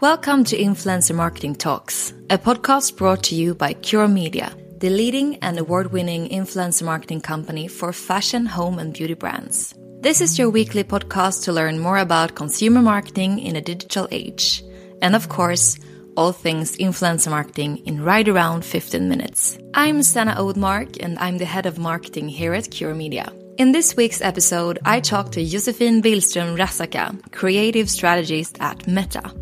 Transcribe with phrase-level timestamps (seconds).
[0.00, 5.36] Welcome to Influencer Marketing Talks, a podcast brought to you by Cure Media, the leading
[5.36, 9.74] and award winning influencer marketing company for fashion, home, and beauty brands.
[10.02, 14.62] This is your weekly podcast to learn more about consumer marketing in a digital age.
[15.00, 15.78] And of course,
[16.14, 19.56] all things influencer marketing in right around 15 minutes.
[19.72, 23.32] I'm Sana Oudmark, and I'm the head of marketing here at Cure Media.
[23.56, 29.32] In this week's episode, I talked to Josefine Billström Raasakka, creative strategist at Meta.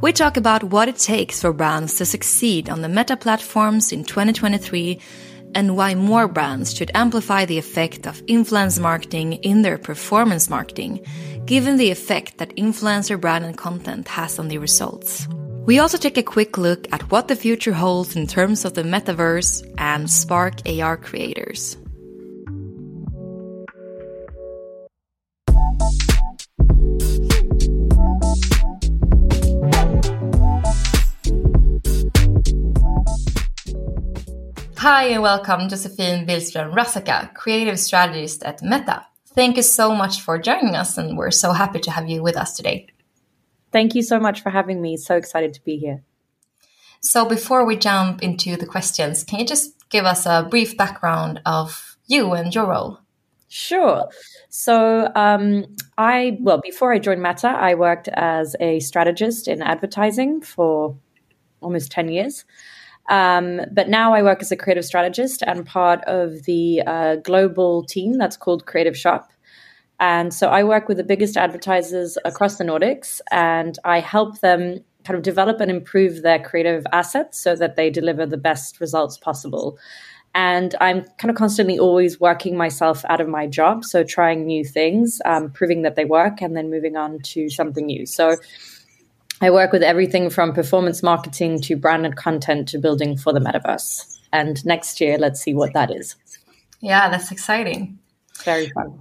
[0.00, 4.04] We talk about what it takes for brands to succeed on the meta platforms in
[4.04, 4.98] 2023
[5.54, 11.04] and why more brands should amplify the effect of influence marketing in their performance marketing,
[11.44, 15.28] given the effect that influencer brand and content has on the results.
[15.66, 18.82] We also take a quick look at what the future holds in terms of the
[18.82, 21.76] metaverse and Spark AR creators.
[34.80, 39.04] Hi and welcome, Josefine Billström Raasakka, creative strategist at Meta.
[39.34, 42.34] Thank you so much for joining us, and we're so happy to have you with
[42.34, 42.86] us today.
[43.72, 44.96] Thank you so much for having me.
[44.96, 46.02] So excited to be here.
[47.02, 51.42] So, before we jump into the questions, can you just give us a brief background
[51.44, 53.00] of you and your role?
[53.48, 54.08] Sure.
[54.48, 60.40] So, um, I, well, before I joined Meta, I worked as a strategist in advertising
[60.40, 60.96] for
[61.60, 62.46] almost 10 years.
[63.10, 67.84] Um, but now I work as a creative strategist and part of the uh, global
[67.84, 69.30] team that's called Creative Shop.
[69.98, 74.82] And so I work with the biggest advertisers across the Nordics and I help them
[75.04, 79.18] kind of develop and improve their creative assets so that they deliver the best results
[79.18, 79.76] possible.
[80.34, 83.84] And I'm kind of constantly always working myself out of my job.
[83.84, 87.86] So trying new things, um, proving that they work, and then moving on to something
[87.86, 88.06] new.
[88.06, 88.36] So
[89.40, 94.18] I work with everything from performance marketing to branded content to building for the metaverse.
[94.32, 96.16] And next year, let's see what that is.
[96.80, 97.98] Yeah, that's exciting.
[98.44, 99.00] Very fun.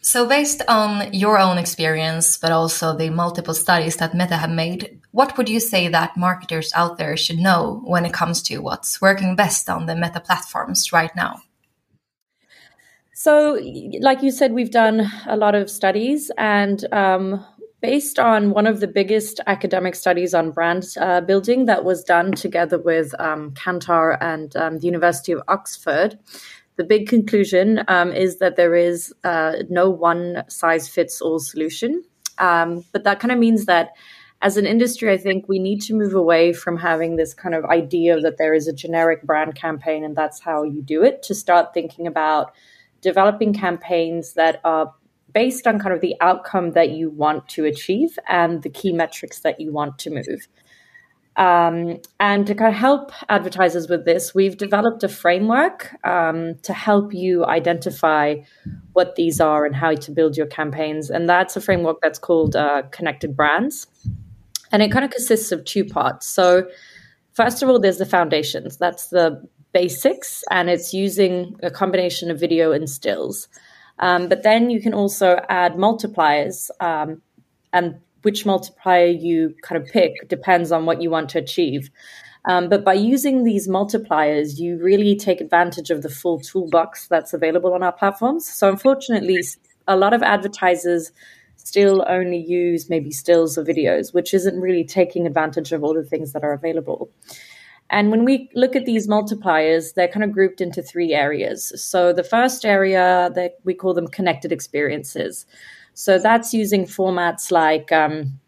[0.00, 5.00] So, based on your own experience, but also the multiple studies that Meta have made,
[5.10, 9.00] what would you say that marketers out there should know when it comes to what's
[9.00, 11.42] working best on the Meta platforms right now?
[13.12, 13.60] So,
[14.00, 17.44] like you said, we've done a lot of studies, and um,
[17.80, 22.32] based on one of the biggest academic studies on brand uh, building that was done
[22.32, 26.18] together with um, Kantar and um, the University of Oxford.
[26.76, 32.02] The big conclusion um, is that there is uh, no one size fits all solution.
[32.38, 33.90] Um, but that kind of means that
[34.40, 37.64] as an industry, I think we need to move away from having this kind of
[37.64, 41.34] idea that there is a generic brand campaign and that's how you do it to
[41.34, 42.52] start thinking about
[43.00, 44.94] developing campaigns that are
[45.32, 49.40] based on kind of the outcome that you want to achieve and the key metrics
[49.40, 50.48] that you want to move.
[51.38, 56.72] Um, and to kind of help advertisers with this, we've developed a framework um, to
[56.72, 58.36] help you identify
[58.94, 61.10] what these are and how to build your campaigns.
[61.10, 63.86] And that's a framework that's called uh, Connected Brands.
[64.72, 66.26] And it kind of consists of two parts.
[66.26, 66.66] So,
[67.34, 68.76] first of all, there's the foundations.
[68.76, 69.40] That's the
[69.72, 73.48] basics, and it's using a combination of video and stills.
[74.00, 77.22] Um, but then you can also add multipliers, um,
[77.72, 81.90] and which multiplier you kind of pick depends on what you want to achieve.
[82.48, 87.34] Um, but by using these multipliers, you really take advantage of the full toolbox that's
[87.34, 88.48] available on our platforms.
[88.48, 89.42] So, unfortunately,
[89.86, 91.12] a lot of advertisers
[91.56, 96.04] still only use maybe stills or videos, which isn't really taking advantage of all the
[96.04, 97.10] things that are available.
[97.90, 101.72] And when we look at these multipliers, they're kind of grouped into three areas.
[101.82, 105.46] So the first area that we call them connected experiences.
[105.94, 108.38] So that's using formats like um,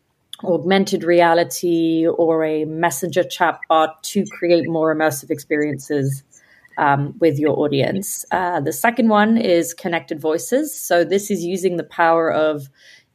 [0.44, 6.22] augmented reality or a messenger chatbot to create more immersive experiences
[6.78, 8.25] um, with your audience.
[8.31, 10.78] Uh, the second one is connected voices.
[10.78, 12.69] So this is using the power of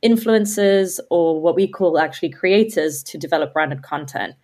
[0.03, 4.35] influencers or what we call actually creators to develop branded content.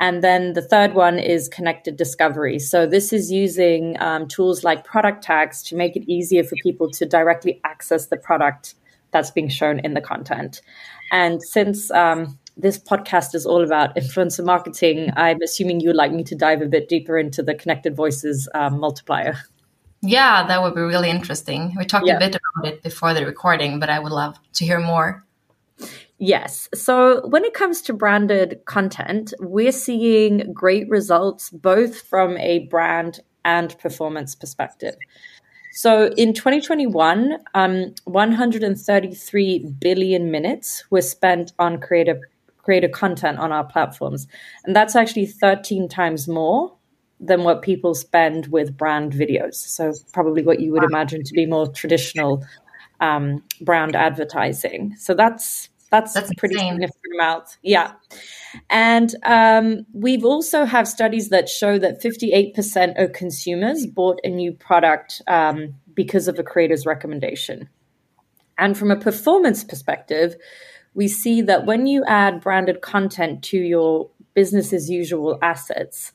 [0.00, 2.58] And then the third one is connected discovery.
[2.60, 6.88] So this is using um, tools like product tags to make it easier for people
[6.92, 8.74] to directly access the product
[9.10, 10.60] that's being shown in the content.
[11.10, 16.22] And since um, this podcast is all about influencer marketing, I'm assuming you'd like me
[16.24, 19.36] to dive a bit deeper into the connected voices um, multiplier.
[20.00, 21.74] Yeah, that would be really interesting.
[21.76, 22.16] We talked yeah.
[22.16, 25.24] a bit about it before the recording, but I would love to hear more.
[26.18, 26.68] Yes.
[26.74, 33.20] So when it comes to branded content, we're seeing great results both from a brand
[33.44, 34.96] and performance perspective.
[35.72, 42.18] So in 2021, um, 133 billion minutes were spent on creative
[42.56, 44.26] creative content on our platforms,
[44.64, 46.74] and that's actually 13 times more
[47.20, 49.54] than what people spend with brand videos.
[49.54, 52.44] So probably what you would imagine to be more traditional
[53.00, 54.94] um, brand advertising.
[54.98, 56.72] So that's that's, That's pretty insane.
[56.72, 57.56] significant amount.
[57.62, 57.92] Yeah.
[58.68, 64.52] And um, we've also have studies that show that 58% of consumers bought a new
[64.52, 67.68] product um, because of a creator's recommendation.
[68.58, 70.36] And from a performance perspective,
[70.94, 76.12] we see that when you add branded content to your business as usual assets,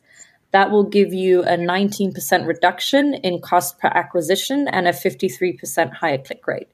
[0.52, 6.20] that will give you a 19% reduction in cost per acquisition and a 53% higher
[6.20, 6.70] click rate.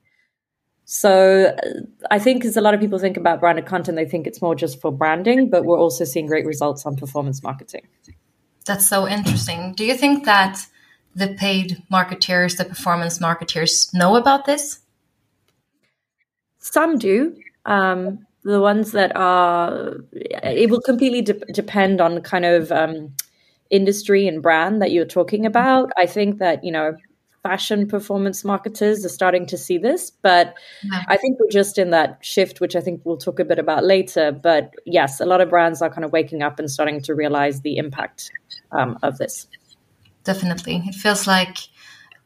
[0.92, 1.56] So
[2.10, 4.56] I think as a lot of people think about branded content, they think it's more
[4.56, 7.86] just for branding, but we're also seeing great results on performance marketing.
[8.66, 9.76] That's so interesting.
[9.76, 10.66] Do you think that
[11.14, 14.80] the paid marketeers, the performance marketeers know about this?
[16.58, 17.38] Some do.
[17.66, 23.14] Um, the ones that are, it will completely de- depend on kind of um,
[23.70, 25.92] industry and brand that you're talking about.
[25.96, 26.98] I think that, you know,
[27.44, 31.04] fashion performance marketers are starting to see this, but yeah.
[31.08, 33.84] I think we're just in that shift, which I think we'll talk a bit about
[33.84, 34.32] later.
[34.32, 37.62] But yes, a lot of brands are kind of waking up and starting to realize
[37.62, 38.32] the impact
[38.72, 39.48] um, of this.
[40.24, 40.84] Definitely.
[40.86, 41.58] It feels like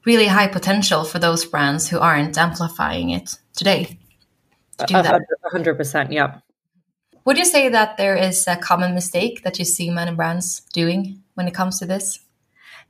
[0.06, 4.00] really high potential for those brands who aren't amplifying it today.
[4.80, 5.22] To do that.
[5.54, 6.40] 100%, yeah.
[7.26, 11.22] Would you say that there is a common mistake that you see many brands doing
[11.36, 12.20] when it comes to this?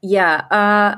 [0.01, 0.45] Yeah.
[0.49, 0.95] Uh,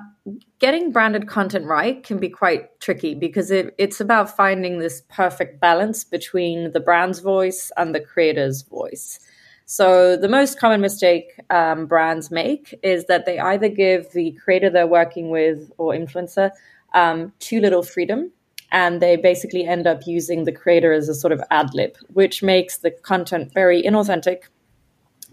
[0.60, 5.60] getting branded content right can be quite tricky because it, it's about finding this perfect
[5.60, 9.20] balance between the brand's voice and the creator's voice.
[9.68, 14.70] So, the most common mistake um, brands make is that they either give the creator
[14.70, 16.52] they're working with or influencer
[16.94, 18.32] um, too little freedom,
[18.72, 22.44] and they basically end up using the creator as a sort of ad lib, which
[22.44, 24.44] makes the content very inauthentic.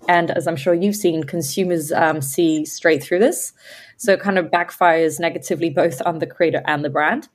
[0.09, 3.53] And as I'm sure you've seen, consumers um, see straight through this.
[3.97, 7.29] So it kind of backfires negatively both on the creator and the brand.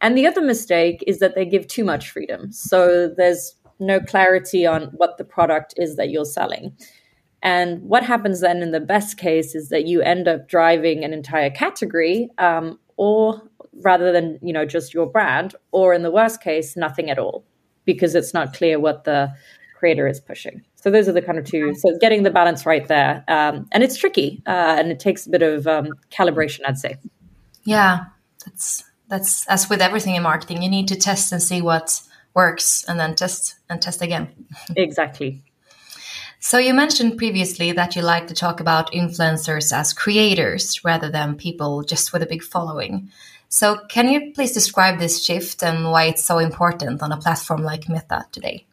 [0.00, 2.52] And the other mistake is that they give too much freedom.
[2.52, 6.76] So there's no clarity on what the product is that you're selling.
[7.42, 11.12] And what happens then in the best case is that you end up driving an
[11.12, 13.42] entire category, um, or
[13.82, 17.44] rather than you know just your brand, or in the worst case, nothing at all,
[17.84, 19.32] because it's not clear what the
[19.78, 20.62] creator is pushing.
[20.86, 21.74] So those are the kind of two.
[21.74, 25.30] So getting the balance right there, um, and it's tricky, uh, and it takes a
[25.30, 26.94] bit of um, calibration, I'd say.
[27.64, 28.04] Yeah,
[28.44, 32.00] that's that's as with everything in marketing, you need to test and see what
[32.34, 34.28] works, and then test and test again.
[34.76, 35.42] exactly.
[36.38, 41.34] So you mentioned previously that you like to talk about influencers as creators rather than
[41.34, 43.10] people just with a big following.
[43.48, 47.64] So can you please describe this shift and why it's so important on a platform
[47.64, 48.66] like Meta today?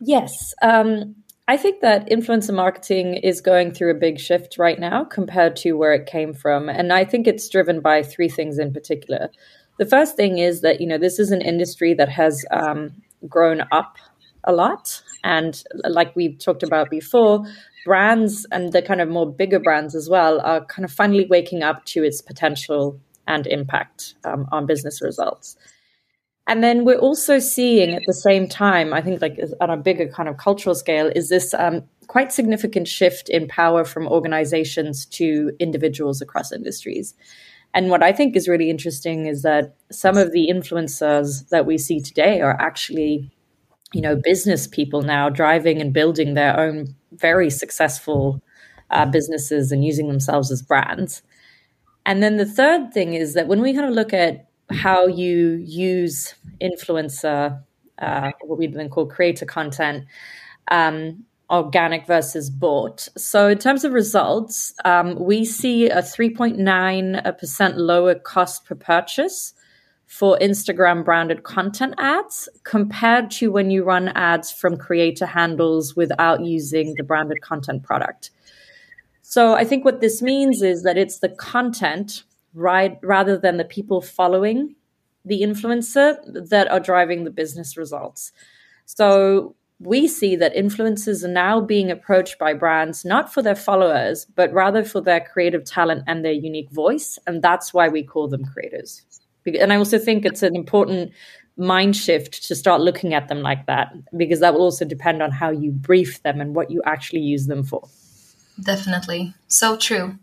[0.00, 0.54] Yes.
[0.62, 1.16] Um,
[1.46, 5.72] I think that influencer marketing is going through a big shift right now compared to
[5.72, 6.68] where it came from.
[6.68, 9.30] And I think it's driven by three things in particular.
[9.78, 13.62] The first thing is that, you know, this is an industry that has um, grown
[13.72, 13.96] up
[14.44, 15.02] a lot.
[15.24, 17.44] And like we've talked about before,
[17.84, 21.62] brands and the kind of more bigger brands as well are kind of finally waking
[21.62, 25.56] up to its potential and impact um, on business results.
[26.50, 30.08] And then we're also seeing at the same time, I think, like on a bigger
[30.08, 35.52] kind of cultural scale, is this um, quite significant shift in power from organizations to
[35.60, 37.14] individuals across industries.
[37.72, 41.78] And what I think is really interesting is that some of the influencers that we
[41.78, 43.30] see today are actually,
[43.92, 48.42] you know, business people now driving and building their own very successful
[48.90, 51.22] uh, businesses and using themselves as brands.
[52.04, 55.62] And then the third thing is that when we kind of look at how you
[55.64, 57.62] use influencer,
[57.98, 60.04] uh, what we then call creator content,
[60.70, 63.08] um, organic versus bought.
[63.16, 69.52] So, in terms of results, um, we see a 3.9% lower cost per purchase
[70.06, 76.44] for Instagram branded content ads compared to when you run ads from creator handles without
[76.44, 78.30] using the branded content product.
[79.22, 83.64] So, I think what this means is that it's the content right rather than the
[83.64, 84.74] people following
[85.24, 86.16] the influencer
[86.48, 88.32] that are driving the business results.
[88.86, 94.26] So we see that influencers are now being approached by brands not for their followers,
[94.34, 97.18] but rather for their creative talent and their unique voice.
[97.26, 99.02] And that's why we call them creators.
[99.46, 101.12] And I also think it's an important
[101.56, 105.30] mind shift to start looking at them like that, because that will also depend on
[105.30, 107.88] how you brief them and what you actually use them for.
[108.62, 109.34] Definitely.
[109.48, 110.18] So true.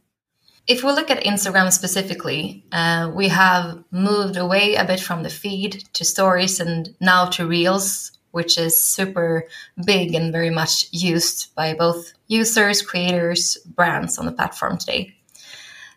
[0.67, 5.29] If we look at Instagram specifically, uh, we have moved away a bit from the
[5.29, 9.47] feed to stories and now to reels, which is super
[9.85, 15.13] big and very much used by both users, creators, brands on the platform today.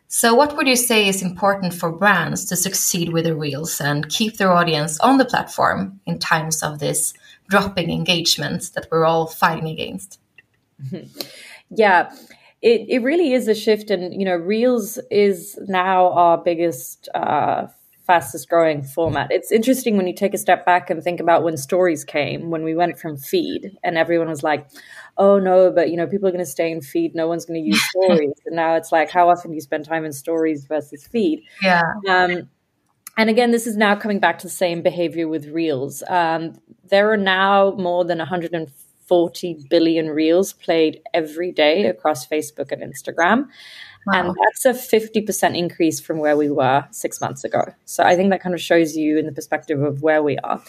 [0.06, 4.08] So, what would you say is important for brands to succeed with the reels and
[4.08, 7.12] keep their audience on the platform in times of this
[7.48, 10.20] dropping engagement that we're all fighting against?
[11.72, 12.12] Yeah,
[12.62, 17.66] it, it really is a shift and you know reels is now our biggest uh,
[18.06, 19.30] fastest growing format.
[19.30, 22.62] It's interesting when you take a step back and think about when stories came when
[22.62, 24.68] we went from feed and everyone was like
[25.16, 27.14] oh no but you know people are going to stay in feed.
[27.14, 28.34] No one's going to use stories.
[28.44, 31.42] And now it's like how often do you spend time in stories versus feed?
[31.62, 31.82] Yeah.
[32.08, 32.48] Um,
[33.16, 36.02] and again, this is now coming back to the same behavior with reels.
[36.08, 36.54] Um,
[36.88, 38.79] there are now more than 150
[39.10, 43.48] 40 billion reels played every day across Facebook and Instagram.
[44.06, 44.28] Wow.
[44.28, 47.74] And that's a 50% increase from where we were six months ago.
[47.86, 50.62] So I think that kind of shows you in the perspective of where we are.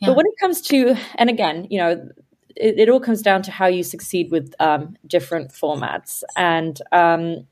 [0.00, 0.08] Yeah.
[0.08, 2.08] But when it comes to, and again, you know,
[2.56, 6.24] it, it all comes down to how you succeed with um, different formats.
[6.36, 7.46] And um,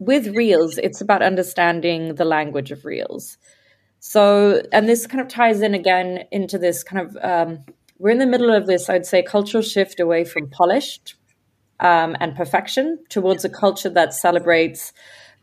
[0.00, 3.38] with Reels, it's about understanding the language of Reels.
[4.00, 7.64] So, and this kind of ties in again into this kind of um,
[8.00, 11.16] we're in the middle of this, I'd say, cultural shift away from polished
[11.80, 14.94] um, and perfection towards a culture that celebrates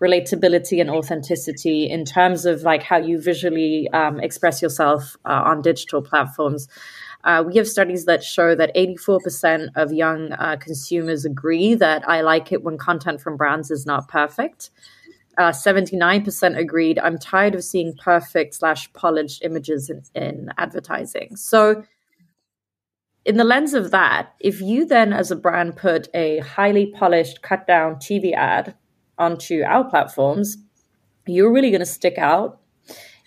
[0.01, 5.61] relatability and authenticity in terms of like how you visually um, express yourself uh, on
[5.61, 6.67] digital platforms.
[7.23, 12.21] Uh, we have studies that show that 84% of young uh, consumers agree that I
[12.21, 14.71] like it when content from brands is not perfect.
[15.37, 21.35] Uh, 79% agreed I'm tired of seeing perfect slash polished images in, in advertising.
[21.35, 21.83] So
[23.27, 27.41] in the lens of that, if you then as a brand put a highly polished,
[27.41, 28.73] cut down TV ad
[29.17, 30.57] onto our platforms,
[31.27, 32.61] you're really going to stick out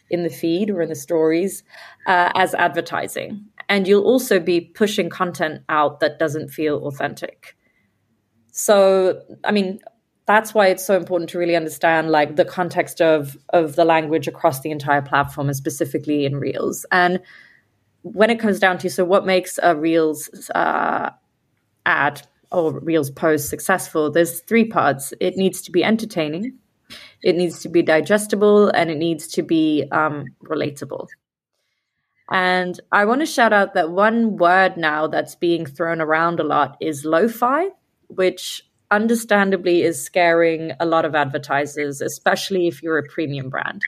[0.08, 1.62] in the feed or in the stories
[2.06, 3.44] uh, as advertising.
[3.68, 7.54] And you'll also be pushing content out that doesn't feel authentic.
[8.52, 9.80] So, I mean,
[10.24, 14.28] that's why it's so important to really understand like the context of of the language
[14.28, 17.20] across the entire platform and specifically in reels and
[18.02, 21.10] when it comes down to so what makes a reels uh,
[21.86, 25.12] ad or reels post successful there's three parts.
[25.20, 26.58] It needs to be entertaining
[27.22, 31.08] it needs to be digestible and it needs to be um, relatable.
[32.32, 36.44] And i want to shout out that one word now that's being thrown around a
[36.44, 37.68] lot is lo-fi
[38.06, 43.82] which understandably is scaring a lot of advertisers especially if you're a premium brand.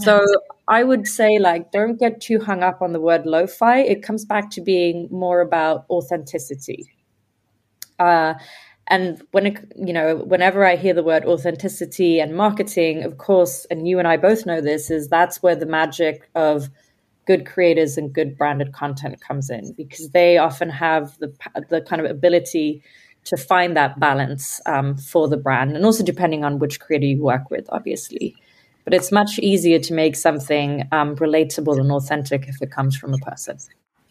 [0.00, 0.24] So
[0.68, 3.78] I would say, like, don't get too hung up on the word lo fi.
[3.78, 6.90] It comes back to being more about authenticity.
[7.98, 8.34] Uh,
[8.88, 13.66] and when it, you know, whenever I hear the word authenticity and marketing, of course,
[13.70, 16.68] and you and I both know this, is that's where the magic of
[17.26, 21.34] good creators and good branded content comes in because they often have the
[21.68, 22.82] the kind of ability
[23.24, 27.20] to find that balance um, for the brand and also depending on which creator you
[27.22, 28.36] work with obviously
[28.86, 33.12] but it's much easier to make something um, relatable and authentic if it comes from
[33.12, 33.58] a person.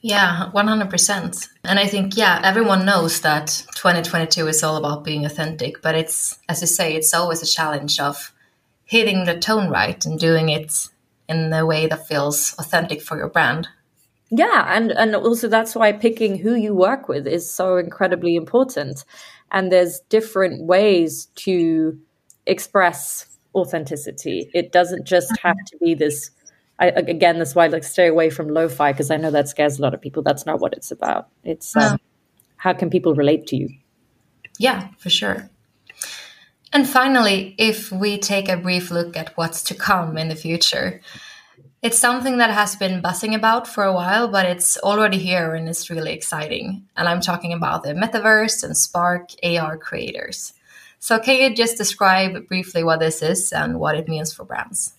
[0.01, 5.82] Yeah 100% and i think yeah everyone knows that 2022 is all about being authentic
[5.82, 8.32] but it's as you say it's always a challenge of
[8.84, 10.89] hitting the tone right and doing it
[11.27, 13.67] in a way that feels authentic for your brand.
[14.29, 19.05] Yeah and and also that's why picking who you work with is so incredibly important.
[19.51, 22.00] And there's different ways to
[22.46, 24.50] express authenticity.
[24.53, 26.31] It doesn't just have to be this
[26.77, 29.79] I, again that's why I like stay away from lo-fi because i know that scares
[29.79, 30.21] a lot of people.
[30.24, 31.29] That's not what it's about.
[31.43, 31.97] It's um,
[32.57, 33.69] how can people relate to you?
[34.59, 35.50] Yeah for sure.
[36.74, 41.01] And finally if we take a brief look at what's to come in the future
[41.85, 45.69] it's something that has been buzzing about for a while, but it's already here and
[45.69, 46.83] it's really exciting.
[46.97, 50.53] And I'm talking about the metaverse and Spark AR creators.
[51.05, 54.95] So, can you just describe briefly what this is and what it means for brands?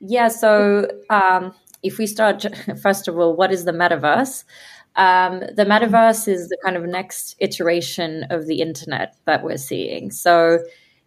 [0.00, 2.46] Yeah, so um, if we start,
[2.82, 4.44] first of all, what is the metaverse?
[4.96, 10.10] Um, the metaverse is the kind of next iteration of the internet that we're seeing.
[10.10, 10.60] So,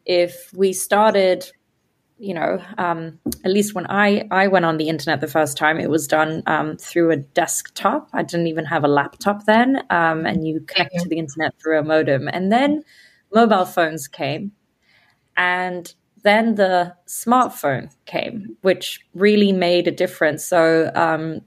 [0.05, 1.51] if we started
[2.17, 5.79] you know, um, at least when I, I went on the internet the first time,
[5.79, 8.07] it was done um, through a desktop.
[8.13, 9.81] I didn't even have a laptop then.
[9.89, 12.29] Um, and you connect to the internet through a modem.
[12.29, 12.83] And then
[13.35, 14.53] mobile phones came.
[15.37, 20.43] And then the smartphone came, which really made a difference.
[20.43, 21.41] So um,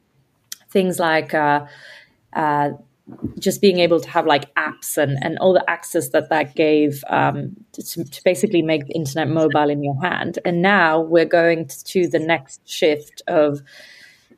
[0.71, 1.67] things like uh,
[2.35, 2.71] uh,
[3.39, 7.03] just being able to have like apps and, and all the access that that gave
[7.09, 10.39] um, to, to, basically make the internet mobile in your hand.
[10.45, 13.63] And now we're going to the next shift of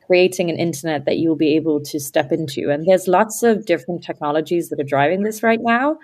[0.07, 2.69] creating an internet that you'll be able to step into.
[2.71, 5.97] And there's lots of different technologies that are driving this right now.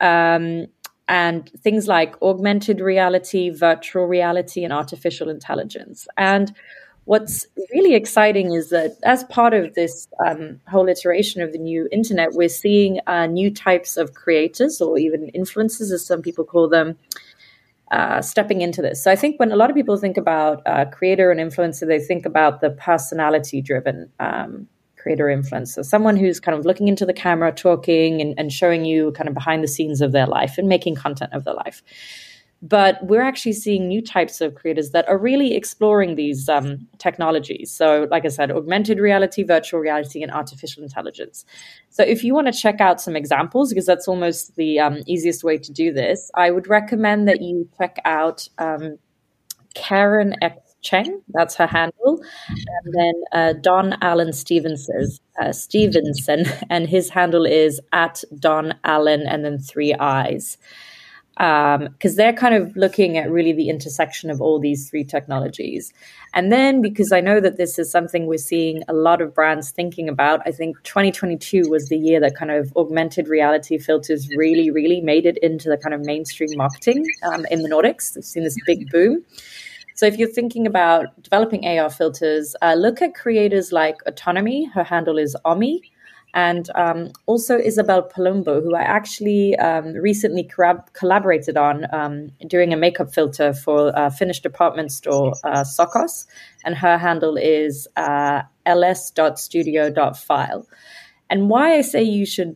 [0.00, 0.66] Um,
[1.08, 6.06] and things like augmented reality, virtual reality, and artificial intelligence.
[6.16, 6.54] And
[7.04, 11.88] what's really exciting is that as part of this um, whole iteration of the new
[11.90, 16.68] internet, we're seeing uh, new types of creators or even influencers, as some people call
[16.68, 16.96] them,
[17.90, 19.02] uh, stepping into this.
[19.02, 22.00] So I think when a lot of people think about uh, creator and influencer, they
[22.00, 24.68] think about the personality driven um,
[25.02, 29.12] creator influencer, someone who's kind of looking into the camera, talking and, and showing you
[29.12, 31.82] kind of behind the scenes of their life and making content of their life.
[32.64, 37.72] But we're actually seeing new types of creators that are really exploring these um, technologies.
[37.72, 41.44] So, like I said, augmented reality, virtual reality, and artificial intelligence.
[41.90, 45.42] So, if you want to check out some examples, because that's almost the um, easiest
[45.42, 48.96] way to do this, I would recommend that you check out um,
[49.74, 50.36] Karen
[50.82, 55.08] Cheng, that's her handle, and then uh, Don Allen Stevenson,
[55.40, 60.58] uh, Stevenson, and his handle is at Don Allen, and then three eyes
[61.36, 65.92] because um, they're kind of looking at really the intersection of all these three technologies.
[66.34, 69.70] And then, because I know that this is something we're seeing a lot of brands
[69.70, 74.70] thinking about, I think 2022 was the year that kind of augmented reality filters really,
[74.70, 78.14] really made it into the kind of mainstream marketing um, in the Nordics.
[78.14, 79.24] We've seen this big boom.
[80.02, 84.64] So, if you're thinking about developing AR filters, uh, look at creators like Autonomy.
[84.64, 85.80] Her handle is ommy
[86.34, 90.50] and um, also Isabel Palumbo, who I actually um, recently
[90.94, 96.26] collaborated on um, doing a makeup filter for a Finnish department store, uh, Sokos,
[96.64, 100.66] and her handle is uh, ls.studio.file.
[101.32, 102.54] And why I say you should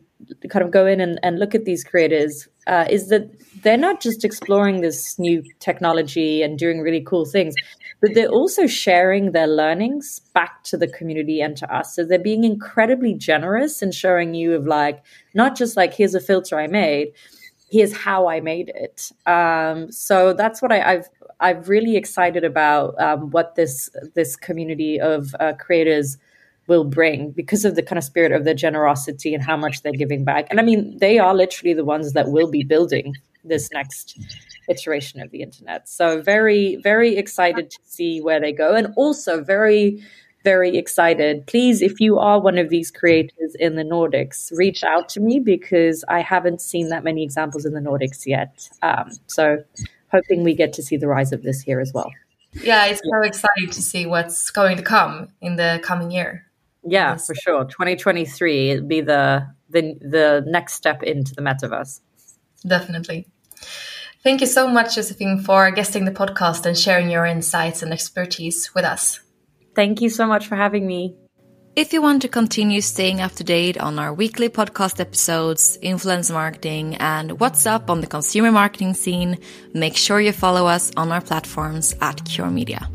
[0.49, 3.29] kind of go in and, and look at these creators uh, is that
[3.63, 7.53] they're not just exploring this new technology and doing really cool things
[8.01, 11.95] but they're also sharing their learnings back to the community and to us.
[11.95, 16.19] So they're being incredibly generous and showing you of like, not just like, here's a
[16.19, 17.13] filter I made,
[17.71, 19.11] here's how I made it.
[19.25, 21.09] Um, so that's what I, have
[21.39, 26.17] I'm really excited about um, what this this community of uh, creators
[26.67, 29.93] will bring because of the kind of spirit of their generosity and how much they're
[29.93, 30.47] giving back.
[30.49, 34.19] And I mean, they are literally the ones that will be building this next
[34.67, 35.87] iteration of the internet.
[35.87, 40.03] So very, very excited to see where they go, and also very,
[40.43, 41.47] very excited.
[41.47, 45.39] Please, if you are one of these creators in the Nordics, reach out to me
[45.39, 48.69] because I haven't seen that many examples in the Nordics yet.
[48.81, 49.63] Um, so
[50.11, 52.11] hoping we get to see the rise of this here as well.
[52.53, 56.46] Yeah, it's so exciting to see what's going to come in the coming year.
[56.83, 57.27] Yeah, yes.
[57.27, 57.65] for sure.
[57.65, 61.99] 2023 it'll be the the the next step into the metaverse.
[62.65, 63.27] Definitely.
[64.23, 68.73] Thank you so much, Josefine, for guesting the podcast and sharing your insights and expertise
[68.73, 69.21] with us.
[69.75, 71.15] Thank you so much for having me.
[71.75, 76.31] If you want to continue staying up to date on our weekly podcast episodes, influence
[76.31, 79.37] marketing, and what's up on the consumer marketing scene,
[79.75, 82.89] make sure you follow us on our platforms at Cure Media.